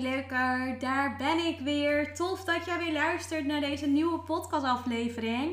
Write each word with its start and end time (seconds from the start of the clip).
Leuker, 0.00 0.76
daar 0.78 1.16
ben 1.16 1.46
ik 1.46 1.60
weer. 1.60 2.14
Tof 2.14 2.44
dat 2.44 2.64
jij 2.64 2.78
weer 2.78 2.92
luistert 2.92 3.46
naar 3.46 3.60
deze 3.60 3.86
nieuwe 3.86 4.18
podcastaflevering. 4.18 5.52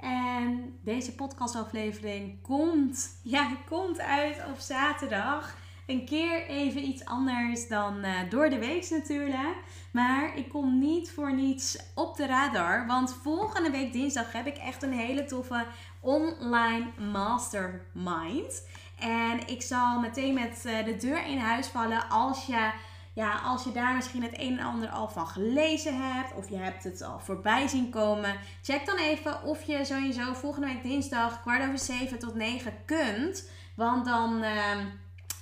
En 0.00 0.78
deze 0.82 1.14
podcastaflevering 1.14 2.42
komt, 2.42 3.08
ja, 3.22 3.50
komt 3.68 4.00
uit 4.00 4.36
op 4.50 4.58
zaterdag. 4.58 5.56
Een 5.86 6.04
keer 6.04 6.46
even 6.46 6.82
iets 6.82 7.04
anders 7.04 7.68
dan 7.68 8.04
uh, 8.04 8.10
door 8.30 8.50
de 8.50 8.58
week 8.58 8.90
natuurlijk. 8.90 9.56
Maar 9.90 10.36
ik 10.36 10.48
kom 10.48 10.78
niet 10.78 11.10
voor 11.10 11.34
niets 11.34 11.78
op 11.94 12.16
de 12.16 12.26
radar. 12.26 12.86
Want 12.86 13.18
volgende 13.22 13.70
week 13.70 13.92
dinsdag 13.92 14.32
heb 14.32 14.46
ik 14.46 14.56
echt 14.56 14.82
een 14.82 14.92
hele 14.92 15.24
toffe 15.24 15.66
online 16.00 16.86
mastermind. 17.12 18.68
En 18.98 19.46
ik 19.46 19.62
zal 19.62 20.00
meteen 20.00 20.34
met 20.34 20.62
uh, 20.66 20.84
de 20.84 20.96
deur 20.96 21.26
in 21.26 21.38
huis 21.38 21.66
vallen 21.66 22.08
als 22.08 22.46
je 22.46 22.70
ja, 23.16 23.40
als 23.44 23.64
je 23.64 23.72
daar 23.72 23.94
misschien 23.94 24.22
het 24.22 24.38
een 24.40 24.58
en 24.58 24.64
ander 24.64 24.88
al 24.88 25.08
van 25.08 25.26
gelezen 25.26 26.12
hebt, 26.12 26.34
of 26.34 26.48
je 26.48 26.56
hebt 26.56 26.84
het 26.84 27.02
al 27.02 27.20
voorbij 27.20 27.68
zien 27.68 27.90
komen, 27.90 28.36
check 28.62 28.86
dan 28.86 28.96
even 28.96 29.42
of 29.42 29.62
je 29.62 29.84
sowieso 29.84 30.32
volgende 30.32 30.66
week 30.66 30.82
dinsdag 30.82 31.40
kwart 31.40 31.62
over 31.62 31.78
zeven 31.78 32.18
tot 32.18 32.34
negen 32.34 32.72
kunt. 32.84 33.50
Want 33.74 34.04
dan, 34.04 34.36
uh, 34.36 34.78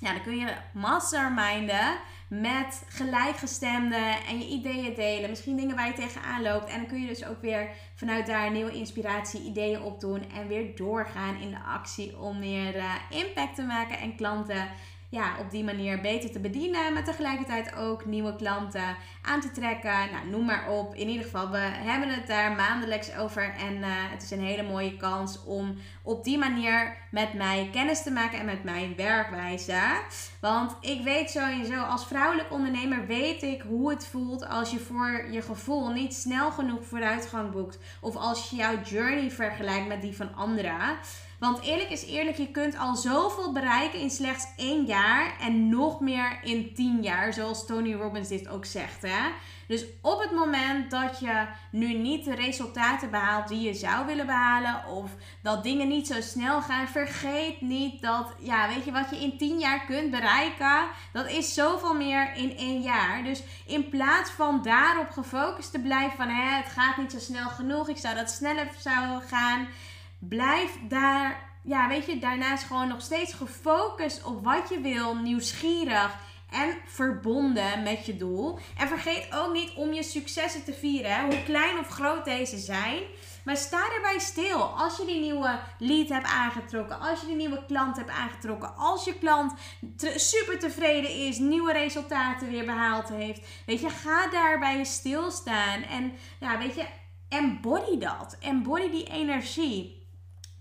ja, 0.00 0.12
dan 0.12 0.22
kun 0.22 0.36
je 0.36 0.54
masterminden 0.72 1.96
met 2.28 2.82
gelijkgestemden 2.88 4.24
en 4.28 4.38
je 4.38 4.46
ideeën 4.46 4.94
delen. 4.94 5.30
Misschien 5.30 5.56
dingen 5.56 5.76
waar 5.76 5.86
je 5.86 5.92
tegenaan 5.92 6.42
loopt. 6.42 6.70
En 6.70 6.76
dan 6.76 6.86
kun 6.86 7.00
je 7.00 7.08
dus 7.08 7.26
ook 7.26 7.40
weer 7.40 7.68
vanuit 7.94 8.26
daar 8.26 8.50
nieuwe 8.50 8.72
inspiratie, 8.72 9.42
ideeën 9.42 9.82
opdoen. 9.82 10.30
En 10.30 10.48
weer 10.48 10.76
doorgaan 10.76 11.36
in 11.36 11.50
de 11.50 11.60
actie 11.60 12.18
om 12.18 12.38
meer 12.38 12.76
uh, 12.76 12.94
impact 13.10 13.54
te 13.54 13.62
maken 13.62 13.98
en 13.98 14.16
klanten 14.16 14.68
ja, 15.14 15.38
op 15.38 15.50
die 15.50 15.64
manier 15.64 16.00
beter 16.00 16.32
te 16.32 16.40
bedienen. 16.40 16.92
Maar 16.92 17.04
tegelijkertijd 17.04 17.76
ook 17.76 18.04
nieuwe 18.04 18.36
klanten 18.36 18.96
aan 19.22 19.40
te 19.40 19.50
trekken. 19.50 20.10
Nou, 20.12 20.28
noem 20.30 20.44
maar 20.44 20.70
op. 20.70 20.94
In 20.94 21.08
ieder 21.08 21.24
geval, 21.24 21.50
we 21.50 21.58
hebben 21.58 22.08
het 22.08 22.26
daar 22.26 22.52
maandelijks 22.52 23.16
over. 23.16 23.54
En 23.58 23.76
uh, 23.76 23.86
het 23.88 24.22
is 24.22 24.30
een 24.30 24.44
hele 24.44 24.62
mooie 24.62 24.96
kans 24.96 25.44
om 25.44 25.76
op 26.02 26.24
die 26.24 26.38
manier 26.38 26.96
met 27.10 27.32
mij 27.34 27.68
kennis 27.72 28.02
te 28.02 28.10
maken 28.10 28.38
en 28.38 28.44
met 28.44 28.64
mijn 28.64 28.96
werkwijze. 28.96 29.80
Want 30.40 30.76
ik 30.80 31.02
weet 31.02 31.30
sowieso, 31.30 31.82
als 31.82 32.06
vrouwelijk 32.06 32.52
ondernemer 32.52 33.06
weet 33.06 33.42
ik 33.42 33.62
hoe 33.62 33.90
het 33.90 34.06
voelt 34.06 34.48
als 34.48 34.70
je 34.70 34.78
voor 34.78 35.26
je 35.30 35.42
gevoel 35.42 35.88
niet 35.88 36.14
snel 36.14 36.50
genoeg 36.50 36.84
vooruitgang 36.84 37.50
boekt. 37.50 37.78
Of 38.00 38.16
als 38.16 38.50
je 38.50 38.56
jouw 38.56 38.80
journey 38.82 39.30
vergelijkt 39.30 39.88
met 39.88 40.02
die 40.02 40.16
van 40.16 40.34
anderen. 40.34 40.96
Want 41.38 41.62
eerlijk 41.62 41.90
is 41.90 42.06
eerlijk, 42.06 42.36
je 42.36 42.50
kunt 42.50 42.78
al 42.78 42.96
zoveel 42.96 43.52
bereiken 43.52 44.00
in 44.00 44.10
slechts 44.10 44.46
één 44.56 44.84
jaar 44.84 45.36
en 45.40 45.68
nog 45.68 46.00
meer 46.00 46.38
in 46.42 46.74
tien 46.74 47.02
jaar, 47.02 47.32
zoals 47.32 47.66
Tony 47.66 47.94
Robbins 47.94 48.28
dit 48.28 48.48
ook 48.48 48.64
zegt. 48.64 49.02
Hè? 49.02 49.30
Dus 49.66 49.84
op 50.00 50.20
het 50.20 50.30
moment 50.30 50.90
dat 50.90 51.18
je 51.18 51.46
nu 51.70 51.94
niet 51.94 52.24
de 52.24 52.34
resultaten 52.34 53.10
behaalt 53.10 53.48
die 53.48 53.60
je 53.60 53.74
zou 53.74 54.06
willen 54.06 54.26
behalen, 54.26 54.86
of 54.86 55.10
dat 55.42 55.62
dingen 55.62 55.88
niet 55.88 56.06
zo 56.06 56.20
snel 56.20 56.62
gaan, 56.62 56.88
vergeet 56.88 57.60
niet 57.60 58.02
dat, 58.02 58.34
ja, 58.38 58.68
weet 58.68 58.84
je 58.84 58.92
wat 58.92 59.10
je 59.10 59.16
in 59.16 59.38
tien 59.38 59.58
jaar 59.58 59.84
kunt 59.84 60.10
bereiken, 60.10 60.86
dat 61.12 61.30
is 61.30 61.54
zoveel 61.54 61.94
meer 61.94 62.34
in 62.34 62.56
één 62.56 62.82
jaar. 62.82 63.24
Dus 63.24 63.42
in 63.66 63.88
plaats 63.88 64.30
van 64.30 64.62
daarop 64.62 65.10
gefocust 65.10 65.72
te 65.72 65.80
blijven 65.80 66.16
van, 66.16 66.28
hè, 66.28 66.56
het 66.56 66.72
gaat 66.72 66.96
niet 66.96 67.12
zo 67.12 67.18
snel 67.18 67.48
genoeg, 67.48 67.88
ik 67.88 67.96
zou 67.96 68.14
dat 68.14 68.30
sneller 68.30 68.68
zou 68.78 69.22
gaan 69.22 69.68
blijf 70.18 70.78
daar, 70.88 71.50
ja, 71.62 71.88
weet 71.88 72.06
je, 72.06 72.18
daarnaast 72.18 72.64
gewoon 72.64 72.88
nog 72.88 73.00
steeds 73.00 73.32
gefocust 73.32 74.24
op 74.24 74.44
wat 74.44 74.68
je 74.68 74.80
wil, 74.80 75.14
nieuwsgierig 75.14 76.16
en 76.50 76.76
verbonden 76.86 77.82
met 77.82 78.06
je 78.06 78.16
doel. 78.16 78.58
En 78.78 78.88
vergeet 78.88 79.28
ook 79.34 79.52
niet 79.52 79.72
om 79.74 79.92
je 79.92 80.02
successen 80.02 80.64
te 80.64 80.72
vieren, 80.72 81.24
hoe 81.24 81.42
klein 81.42 81.78
of 81.78 81.88
groot 81.88 82.24
deze 82.24 82.58
zijn. 82.58 83.02
Maar 83.44 83.56
sta 83.56 83.92
erbij 83.94 84.18
stil. 84.18 84.60
Als 84.62 84.96
je 84.96 85.04
die 85.04 85.20
nieuwe 85.20 85.58
lead 85.78 86.08
hebt 86.08 86.26
aangetrokken, 86.26 87.00
als 87.00 87.20
je 87.20 87.26
die 87.26 87.36
nieuwe 87.36 87.64
klant 87.66 87.96
hebt 87.96 88.10
aangetrokken, 88.10 88.76
als 88.76 89.04
je 89.04 89.18
klant 89.18 89.52
super 90.16 90.58
tevreden 90.58 91.10
is, 91.10 91.38
nieuwe 91.38 91.72
resultaten 91.72 92.50
weer 92.50 92.64
behaald 92.64 93.08
heeft. 93.08 93.46
Weet 93.66 93.80
je, 93.80 93.90
ga 93.90 94.30
daarbij 94.30 94.84
stilstaan. 94.84 95.82
En 95.82 96.12
ja, 96.40 96.58
weet 96.58 96.74
je, 96.74 96.86
embody 97.28 97.98
dat. 97.98 98.36
Embody 98.40 98.90
die 98.90 99.10
energie. 99.10 100.03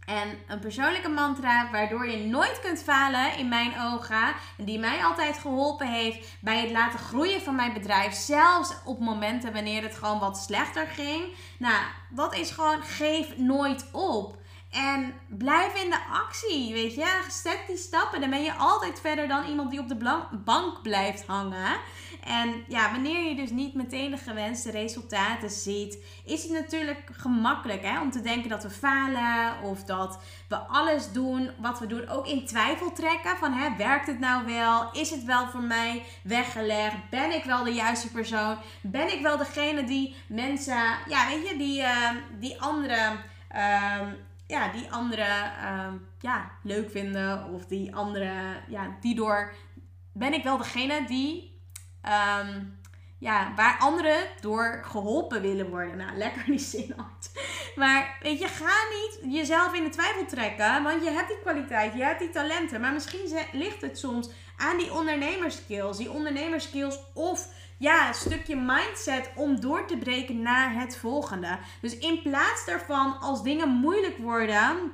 En 0.05 0.37
een 0.47 0.59
persoonlijke 0.59 1.09
mantra 1.09 1.71
waardoor 1.71 2.07
je 2.09 2.25
nooit 2.25 2.59
kunt 2.59 2.83
falen 2.83 3.37
in 3.37 3.47
mijn 3.47 3.73
ogen. 3.81 4.33
En 4.57 4.65
die 4.65 4.79
mij 4.79 5.03
altijd 5.03 5.37
geholpen 5.37 5.87
heeft 5.87 6.37
bij 6.39 6.61
het 6.61 6.71
laten 6.71 6.99
groeien 6.99 7.41
van 7.41 7.55
mijn 7.55 7.73
bedrijf. 7.73 8.13
Zelfs 8.13 8.73
op 8.85 8.99
momenten 8.99 9.53
wanneer 9.53 9.83
het 9.83 9.95
gewoon 9.95 10.19
wat 10.19 10.37
slechter 10.37 10.87
ging. 10.87 11.23
Nou, 11.57 11.83
dat 12.09 12.35
is 12.35 12.51
gewoon 12.51 12.81
geef 12.81 13.37
nooit 13.37 13.85
op. 13.91 14.41
En 14.73 15.13
blijf 15.27 15.83
in 15.83 15.89
de 15.89 15.99
actie, 16.11 16.73
weet 16.73 16.95
je. 16.95 17.21
Zet 17.29 17.63
die 17.67 17.77
stappen. 17.77 18.21
Dan 18.21 18.29
ben 18.29 18.43
je 18.43 18.53
altijd 18.53 18.99
verder 18.99 19.27
dan 19.27 19.45
iemand 19.45 19.71
die 19.71 19.79
op 19.79 19.87
de 19.87 20.17
bank 20.43 20.81
blijft 20.81 21.25
hangen. 21.25 21.79
En 22.23 22.63
ja, 22.67 22.91
wanneer 22.91 23.29
je 23.29 23.35
dus 23.35 23.49
niet 23.49 23.73
meteen 23.73 24.11
de 24.11 24.17
gewenste 24.17 24.71
resultaten 24.71 25.49
ziet, 25.49 25.97
is 26.25 26.43
het 26.43 26.51
natuurlijk 26.51 27.09
gemakkelijk 27.11 27.81
hè, 27.81 28.01
om 28.01 28.11
te 28.11 28.21
denken 28.21 28.49
dat 28.49 28.63
we 28.63 28.69
falen 28.69 29.61
of 29.63 29.83
dat 29.83 30.19
we 30.49 30.55
alles 30.55 31.11
doen 31.11 31.49
wat 31.59 31.79
we 31.79 31.87
doen 31.87 32.07
ook 32.07 32.27
in 32.27 32.45
twijfel 32.45 32.91
trekken. 32.91 33.37
Van 33.37 33.53
hè, 33.53 33.75
werkt 33.77 34.07
het 34.07 34.19
nou 34.19 34.45
wel? 34.45 34.91
Is 34.91 35.09
het 35.09 35.23
wel 35.23 35.47
voor 35.47 35.63
mij 35.63 36.03
weggelegd? 36.23 36.95
Ben 37.09 37.35
ik 37.35 37.43
wel 37.43 37.63
de 37.63 37.73
juiste 37.73 38.11
persoon? 38.11 38.57
Ben 38.81 39.13
ik 39.13 39.21
wel 39.21 39.37
degene 39.37 39.83
die 39.83 40.15
mensen, 40.27 40.97
ja, 41.07 41.27
weet 41.27 41.49
je, 41.49 41.57
die, 41.57 41.81
uh, 41.81 42.09
die 42.39 42.61
andere. 42.61 43.11
Uh, 43.55 43.99
ja, 44.53 44.71
die 44.71 44.91
anderen 44.91 45.51
uh, 45.63 45.93
ja, 46.19 46.51
leuk 46.63 46.91
vinden. 46.91 47.53
Of 47.53 47.65
die 47.65 47.95
anderen, 47.95 48.63
ja, 48.67 48.97
die 49.01 49.15
door. 49.15 49.53
Ben 50.13 50.33
ik 50.33 50.43
wel 50.43 50.57
degene 50.57 51.05
die 51.07 51.51
Um, 52.05 52.79
ja, 53.23 53.53
waar 53.55 53.77
anderen 53.79 54.19
door 54.41 54.81
geholpen 54.85 55.41
willen 55.41 55.69
worden. 55.69 55.97
Nou, 55.97 56.17
lekker 56.17 56.45
die 56.45 56.59
zin 56.59 56.93
uit. 56.97 57.31
Maar 57.75 58.17
weet 58.21 58.39
je, 58.39 58.47
ga 58.47 58.73
niet 58.89 59.33
jezelf 59.33 59.73
in 59.73 59.83
de 59.83 59.89
twijfel 59.89 60.25
trekken. 60.25 60.83
Want 60.83 61.03
je 61.03 61.09
hebt 61.09 61.27
die 61.27 61.39
kwaliteit, 61.41 61.93
je 61.93 62.03
hebt 62.03 62.19
die 62.19 62.29
talenten. 62.29 62.81
Maar 62.81 62.93
misschien 62.93 63.39
ligt 63.51 63.81
het 63.81 63.97
soms 63.97 64.29
aan 64.57 64.77
die 64.77 64.93
ondernemerskills. 64.93 65.97
Die 65.97 66.11
ondernemerskills 66.11 66.99
of 67.13 67.47
ja, 67.77 68.07
een 68.07 68.13
stukje 68.13 68.55
mindset 68.55 69.29
om 69.35 69.59
door 69.59 69.87
te 69.87 69.97
breken 69.97 70.41
naar 70.41 70.73
het 70.73 70.97
volgende. 70.97 71.57
Dus 71.81 71.97
in 71.97 72.21
plaats 72.21 72.65
daarvan, 72.65 73.19
als 73.19 73.43
dingen 73.43 73.69
moeilijk 73.69 74.17
worden, 74.17 74.91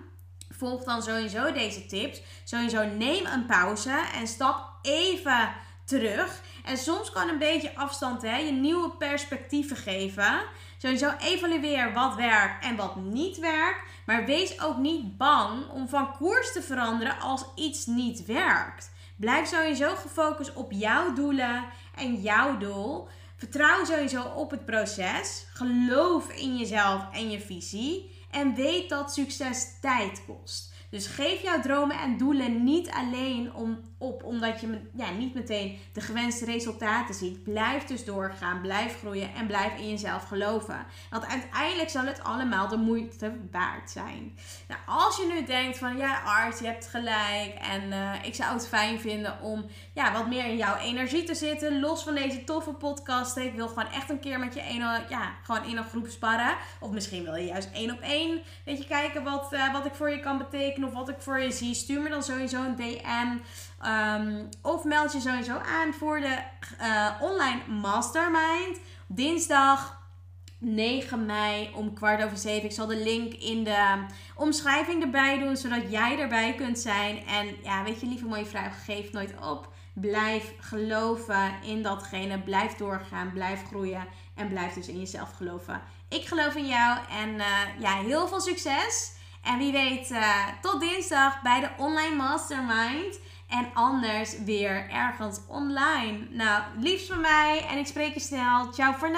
volg 0.49 0.83
dan 0.83 1.01
sowieso 1.01 1.51
deze 1.51 1.85
tips. 1.85 2.21
Sowieso 2.43 2.85
neem 2.85 3.25
een 3.25 3.45
pauze 3.45 4.01
en 4.13 4.27
stap 4.27 4.69
even 4.81 5.49
terug. 5.89 6.41
En 6.63 6.77
soms 6.77 7.11
kan 7.11 7.29
een 7.29 7.37
beetje 7.37 7.75
afstand 7.75 8.21
hè, 8.21 8.37
je 8.37 8.51
nieuwe 8.51 8.89
perspectieven 8.89 9.77
geven. 9.77 10.41
Sowieso 10.77 11.11
evalueer 11.19 11.93
wat 11.93 12.15
werkt 12.15 12.63
en 12.63 12.75
wat 12.75 12.95
niet 12.95 13.39
werkt. 13.39 13.81
Maar 14.05 14.25
wees 14.25 14.61
ook 14.61 14.77
niet 14.77 15.17
bang 15.17 15.69
om 15.69 15.89
van 15.89 16.11
koers 16.17 16.53
te 16.53 16.61
veranderen 16.61 17.19
als 17.19 17.45
iets 17.55 17.85
niet 17.85 18.25
werkt. 18.25 18.91
Blijf 19.15 19.47
sowieso 19.47 19.95
gefocust 19.95 20.53
op 20.53 20.71
jouw 20.71 21.13
doelen 21.13 21.65
en 21.95 22.15
jouw 22.15 22.57
doel. 22.57 23.07
Vertrouw 23.35 23.85
sowieso 23.85 24.23
op 24.23 24.51
het 24.51 24.65
proces. 24.65 25.45
Geloof 25.53 26.29
in 26.31 26.57
jezelf 26.57 27.05
en 27.11 27.29
je 27.29 27.39
visie. 27.39 28.17
En 28.31 28.55
weet 28.55 28.89
dat 28.89 29.13
succes 29.13 29.79
tijd 29.81 30.21
kost. 30.25 30.73
Dus 30.89 31.07
geef 31.07 31.41
jouw 31.41 31.61
dromen 31.61 31.99
en 31.99 32.17
doelen 32.17 32.63
niet 32.63 32.89
alleen 32.89 33.53
om 33.53 33.79
op 33.99 34.23
omdat 34.23 34.61
je 34.61 34.81
ja, 34.93 35.11
niet 35.11 35.33
meteen 35.33 35.79
de 35.93 36.01
gewenste 36.01 36.45
resultaten 36.45 37.15
ziet. 37.15 37.43
Blijf 37.43 37.83
dus 37.83 38.05
doorgaan, 38.05 38.61
blijf 38.61 38.97
groeien 38.97 39.33
en 39.33 39.47
blijf 39.47 39.77
in 39.77 39.89
jezelf 39.89 40.23
geloven. 40.23 40.85
Want 41.09 41.27
uiteindelijk 41.27 41.89
zal 41.89 42.05
het 42.05 42.23
allemaal 42.23 42.67
de 42.67 42.77
moeite 42.77 43.33
waard 43.51 43.91
zijn. 43.91 44.37
Nou, 44.67 44.81
als 44.85 45.17
je 45.17 45.27
nu 45.33 45.45
denkt 45.45 45.77
van 45.77 45.97
ja 45.97 46.21
Art, 46.21 46.59
je 46.59 46.65
hebt 46.65 46.87
gelijk 46.87 47.53
en 47.61 47.91
uh, 47.91 48.13
ik 48.23 48.35
zou 48.35 48.53
het 48.53 48.67
fijn 48.67 48.99
vinden 48.99 49.41
om 49.41 49.65
ja, 49.93 50.13
wat 50.13 50.27
meer 50.27 50.45
in 50.45 50.57
jouw 50.57 50.75
energie 50.75 51.23
te 51.23 51.35
zitten. 51.35 51.79
Los 51.79 52.03
van 52.03 52.15
deze 52.15 52.43
toffe 52.43 52.73
podcast. 52.73 53.37
Ik 53.37 53.55
wil 53.55 53.67
gewoon 53.67 53.91
echt 53.91 54.09
een 54.09 54.19
keer 54.19 54.39
met 54.39 54.53
je 54.53 54.61
ene, 54.61 55.01
ja, 55.09 55.31
gewoon 55.43 55.63
in 55.63 55.77
een 55.77 55.83
groep 55.83 56.07
sparren. 56.07 56.55
Of 56.79 56.91
misschien 56.91 57.23
wil 57.23 57.35
je 57.35 57.45
juist 57.45 57.69
één 57.73 57.91
op 57.91 58.01
één. 58.01 58.41
Weet 58.65 58.77
je, 58.77 58.85
kijken 58.85 59.23
wat, 59.23 59.53
uh, 59.53 59.73
wat 59.73 59.85
ik 59.85 59.93
voor 59.93 60.09
je 60.09 60.19
kan 60.19 60.37
betekenen 60.37 60.89
of 60.89 60.95
wat 60.95 61.09
ik 61.09 61.21
voor 61.21 61.39
je 61.39 61.51
zie. 61.51 61.73
Stuur 61.73 62.01
me 62.01 62.09
dan 62.09 62.23
sowieso 62.23 62.63
een 62.63 62.75
DM. 62.75 63.37
Um, 63.89 64.49
of 64.61 64.83
meld 64.83 65.13
je 65.13 65.19
sowieso 65.19 65.57
aan 65.57 65.93
voor 65.93 66.19
de 66.19 66.37
uh, 66.81 67.09
online 67.21 67.67
mastermind. 67.67 68.79
Dinsdag 69.07 69.99
9 70.57 71.25
mei 71.25 71.69
om 71.73 71.93
kwart 71.93 72.23
over 72.23 72.37
7. 72.37 72.63
Ik 72.63 72.71
zal 72.71 72.87
de 72.87 72.97
link 72.97 73.33
in 73.33 73.63
de 73.63 74.05
omschrijving 74.35 75.03
erbij 75.03 75.39
doen, 75.39 75.57
zodat 75.57 75.91
jij 75.91 76.19
erbij 76.19 76.55
kunt 76.55 76.79
zijn. 76.79 77.25
En 77.27 77.55
ja, 77.63 77.83
weet 77.83 77.99
je, 77.99 78.07
lieve 78.07 78.25
mooie 78.25 78.45
vrouw, 78.45 78.69
geef 78.85 79.11
nooit 79.11 79.33
op. 79.41 79.73
Blijf 79.93 80.53
geloven 80.59 81.53
in 81.63 81.81
datgene. 81.81 82.39
Blijf 82.39 82.75
doorgaan. 82.75 83.33
Blijf 83.33 83.65
groeien. 83.67 84.07
En 84.35 84.47
blijf 84.47 84.73
dus 84.73 84.87
in 84.87 84.99
jezelf 84.99 85.31
geloven. 85.31 85.81
Ik 86.09 86.27
geloof 86.27 86.55
in 86.55 86.67
jou. 86.67 86.99
En 87.09 87.29
uh, 87.29 87.45
ja, 87.79 87.95
heel 87.95 88.27
veel 88.27 88.41
succes. 88.41 89.17
En 89.43 89.57
wie 89.57 89.71
weet, 89.71 90.11
uh, 90.11 90.47
tot 90.61 90.79
dinsdag 90.79 91.41
bij 91.41 91.59
de 91.59 91.69
Online 91.77 92.15
Mastermind. 92.15 93.19
En 93.49 93.67
anders 93.73 94.43
weer 94.45 94.89
ergens 94.89 95.39
online. 95.47 96.17
Nou, 96.29 96.61
liefst 96.79 97.07
van 97.07 97.21
mij. 97.21 97.65
En 97.69 97.77
ik 97.77 97.87
spreek 97.87 98.13
je 98.13 98.19
snel. 98.19 98.73
Ciao 98.73 98.93
voor 98.97 99.09
nu. 99.09 99.17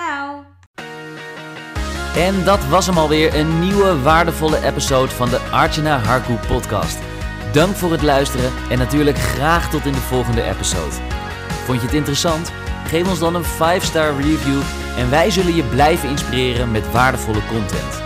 En 2.15 2.43
dat 2.43 2.67
was 2.67 2.85
hem 2.85 2.97
alweer, 2.97 3.35
een 3.35 3.59
nieuwe 3.59 4.01
waardevolle 4.01 4.63
episode 4.63 5.11
van 5.11 5.29
de 5.29 5.37
Archana 5.37 5.97
Harku 5.97 6.33
podcast. 6.47 6.99
Dank 7.53 7.75
voor 7.75 7.91
het 7.91 8.01
luisteren 8.01 8.51
en 8.69 8.77
natuurlijk 8.77 9.17
graag 9.17 9.69
tot 9.69 9.85
in 9.85 9.91
de 9.91 9.97
volgende 9.97 10.43
episode. 10.43 10.95
Vond 11.65 11.79
je 11.79 11.85
het 11.85 11.95
interessant? 11.95 12.51
Geef 12.87 13.09
ons 13.09 13.19
dan 13.19 13.35
een 13.35 13.43
5-star 13.43 14.15
review 14.15 14.61
en 14.97 15.09
wij 15.09 15.29
zullen 15.29 15.55
je 15.55 15.63
blijven 15.63 16.09
inspireren 16.09 16.71
met 16.71 16.91
waardevolle 16.91 17.45
content. 17.47 18.01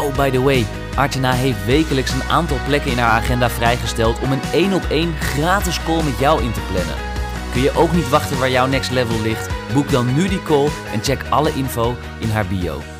Oh, 0.00 0.16
by 0.16 0.30
the 0.30 0.42
way, 0.42 0.66
Archana 0.96 1.32
heeft 1.32 1.64
wekelijks 1.64 2.12
een 2.12 2.22
aantal 2.22 2.56
plekken 2.66 2.90
in 2.90 2.98
haar 2.98 3.10
agenda 3.10 3.50
vrijgesteld 3.50 4.20
om 4.20 4.32
een 4.32 4.42
1 4.52 4.72
op 4.72 4.82
1 4.90 5.14
gratis 5.20 5.82
call 5.82 6.02
met 6.02 6.18
jou 6.18 6.42
in 6.42 6.52
te 6.52 6.60
plannen. 6.72 6.96
Kun 7.52 7.62
je 7.62 7.76
ook 7.76 7.92
niet 7.92 8.08
wachten 8.08 8.38
waar 8.38 8.50
jouw 8.50 8.66
next 8.66 8.90
level 8.90 9.20
ligt? 9.20 9.48
Boek 9.72 9.90
dan 9.90 10.14
nu 10.14 10.28
die 10.28 10.42
call 10.42 10.68
en 10.92 11.02
check 11.02 11.24
alle 11.28 11.52
info 11.54 11.96
in 12.18 12.30
haar 12.30 12.46
bio. 12.46 12.95